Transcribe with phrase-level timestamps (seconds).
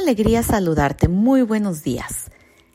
[0.00, 1.08] alegría saludarte.
[1.08, 2.30] Muy buenos días.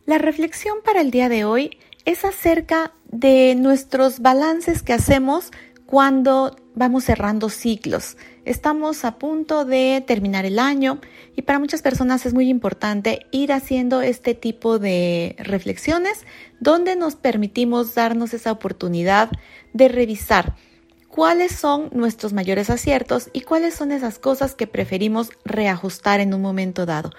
[0.06, 5.52] La reflexión para el día de hoy es acerca de nuestros balances que hacemos
[5.88, 8.16] cuando vamos cerrando ciclos.
[8.44, 11.00] Estamos a punto de terminar el año
[11.36, 16.26] y para muchas personas es muy importante ir haciendo este tipo de reflexiones
[16.60, 19.32] donde nos permitimos darnos esa oportunidad
[19.74, 20.56] de revisar
[21.16, 26.42] cuáles son nuestros mayores aciertos y cuáles son esas cosas que preferimos reajustar en un
[26.42, 27.12] momento dado.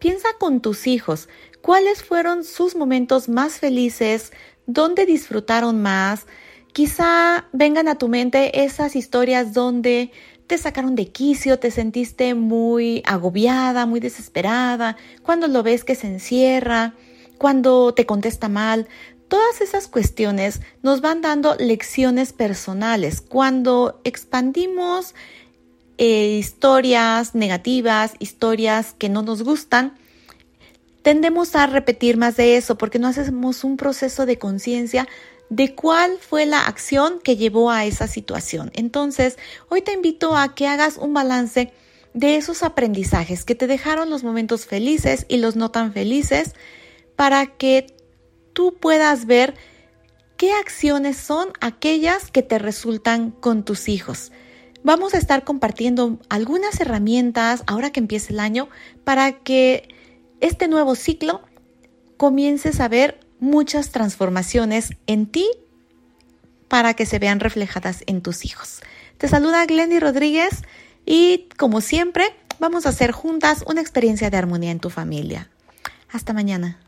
[0.00, 1.28] Piensa con tus hijos,
[1.62, 4.32] cuáles fueron sus momentos más felices,
[4.66, 6.26] dónde disfrutaron más.
[6.72, 10.10] Quizá vengan a tu mente esas historias donde
[10.48, 16.08] te sacaron de quicio, te sentiste muy agobiada, muy desesperada, cuando lo ves que se
[16.08, 16.94] encierra,
[17.38, 18.88] cuando te contesta mal,
[19.28, 23.20] Todas esas cuestiones nos van dando lecciones personales.
[23.20, 25.14] Cuando expandimos
[25.98, 29.94] eh, historias negativas, historias que no nos gustan,
[31.02, 35.06] tendemos a repetir más de eso porque no hacemos un proceso de conciencia
[35.50, 38.70] de cuál fue la acción que llevó a esa situación.
[38.74, 39.36] Entonces,
[39.68, 41.72] hoy te invito a que hagas un balance
[42.14, 46.54] de esos aprendizajes que te dejaron los momentos felices y los no tan felices
[47.16, 47.93] para que
[48.54, 49.54] tú puedas ver
[50.38, 54.32] qué acciones son aquellas que te resultan con tus hijos.
[54.82, 58.68] Vamos a estar compartiendo algunas herramientas ahora que empiece el año
[59.04, 59.88] para que
[60.40, 61.42] este nuevo ciclo
[62.16, 65.48] comiences a ver muchas transformaciones en ti
[66.68, 68.80] para que se vean reflejadas en tus hijos.
[69.18, 70.62] Te saluda Glendy Rodríguez
[71.06, 75.48] y como siempre vamos a hacer juntas una experiencia de armonía en tu familia.
[76.10, 76.83] Hasta mañana.